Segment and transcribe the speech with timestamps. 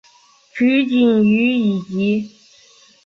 [0.55, 2.31] 取景于以及。